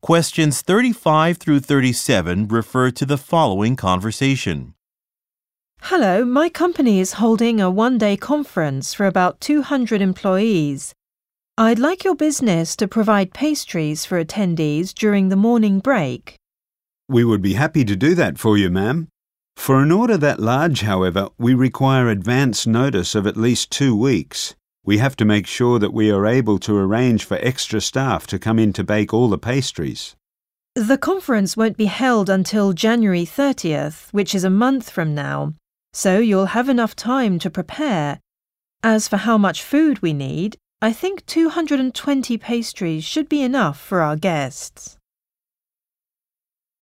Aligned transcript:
Questions 0.00 0.62
35 0.62 1.38
through 1.38 1.58
37 1.58 2.46
refer 2.46 2.90
to 2.92 3.04
the 3.04 3.18
following 3.18 3.74
conversation. 3.74 4.74
Hello, 5.82 6.24
my 6.24 6.48
company 6.48 7.00
is 7.00 7.14
holding 7.14 7.60
a 7.60 7.68
one 7.68 7.98
day 7.98 8.16
conference 8.16 8.94
for 8.94 9.06
about 9.06 9.40
200 9.40 10.00
employees. 10.00 10.94
I'd 11.58 11.80
like 11.80 12.04
your 12.04 12.14
business 12.14 12.76
to 12.76 12.86
provide 12.86 13.34
pastries 13.34 14.04
for 14.04 14.24
attendees 14.24 14.94
during 14.94 15.28
the 15.28 15.36
morning 15.36 15.80
break. 15.80 16.36
We 17.08 17.24
would 17.24 17.42
be 17.42 17.54
happy 17.54 17.84
to 17.84 17.96
do 17.96 18.14
that 18.14 18.38
for 18.38 18.56
you, 18.56 18.70
ma'am. 18.70 19.08
For 19.56 19.82
an 19.82 19.90
order 19.90 20.16
that 20.16 20.38
large, 20.38 20.82
however, 20.82 21.28
we 21.38 21.54
require 21.54 22.08
advance 22.08 22.68
notice 22.68 23.16
of 23.16 23.26
at 23.26 23.36
least 23.36 23.72
two 23.72 23.96
weeks. 23.96 24.54
We 24.88 24.96
have 24.96 25.16
to 25.16 25.26
make 25.26 25.46
sure 25.46 25.78
that 25.80 25.92
we 25.92 26.10
are 26.10 26.24
able 26.24 26.58
to 26.60 26.74
arrange 26.74 27.22
for 27.22 27.36
extra 27.42 27.78
staff 27.78 28.26
to 28.28 28.38
come 28.38 28.58
in 28.58 28.72
to 28.72 28.82
bake 28.82 29.12
all 29.12 29.28
the 29.28 29.36
pastries. 29.36 30.16
The 30.74 30.96
conference 30.96 31.58
won't 31.58 31.76
be 31.76 31.84
held 31.84 32.30
until 32.30 32.72
January 32.72 33.26
30th, 33.26 34.10
which 34.14 34.34
is 34.34 34.44
a 34.44 34.58
month 34.64 34.88
from 34.88 35.14
now, 35.14 35.52
so 35.92 36.20
you'll 36.20 36.56
have 36.56 36.70
enough 36.70 36.96
time 36.96 37.38
to 37.40 37.50
prepare. 37.50 38.20
As 38.82 39.08
for 39.08 39.18
how 39.18 39.36
much 39.36 39.62
food 39.62 40.00
we 40.00 40.14
need, 40.14 40.56
I 40.80 40.94
think 40.94 41.26
220 41.26 42.38
pastries 42.38 43.04
should 43.04 43.28
be 43.28 43.42
enough 43.42 43.78
for 43.78 44.00
our 44.00 44.16
guests. 44.16 44.96